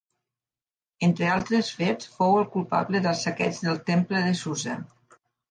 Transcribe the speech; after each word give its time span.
Entre 1.07 1.27
altres 1.33 1.69
fets 1.81 2.07
fou 2.15 2.39
el 2.39 2.47
culpable 2.57 3.03
del 3.05 3.19
saqueig 3.21 3.61
del 3.69 3.79
temple 3.93 4.25
de 4.31 4.35
Susa. 4.43 4.81